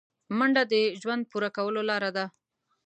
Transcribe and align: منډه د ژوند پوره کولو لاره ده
منډه 0.37 0.63
د 0.71 0.73
ژوند 1.01 1.23
پوره 1.31 1.49
کولو 1.57 1.81
لاره 1.89 2.09
ده 2.17 2.25